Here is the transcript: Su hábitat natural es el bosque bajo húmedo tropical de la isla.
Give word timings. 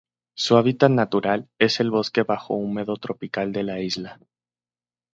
Su 0.35 0.57
hábitat 0.57 0.89
natural 0.89 1.47
es 1.59 1.79
el 1.79 1.91
bosque 1.91 2.23
bajo 2.23 2.55
húmedo 2.55 2.97
tropical 2.97 3.51
de 3.51 3.61
la 3.63 3.81
isla. 3.81 4.19